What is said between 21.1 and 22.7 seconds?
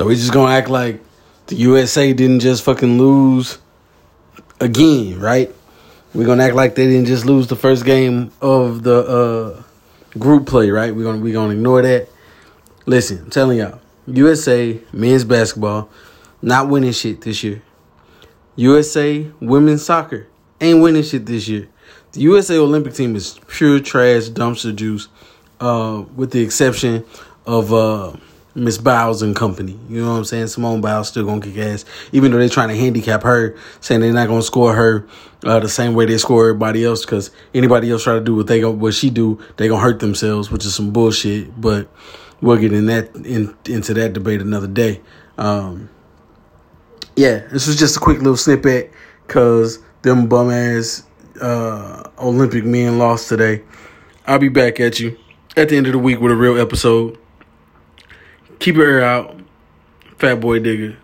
this year. The USA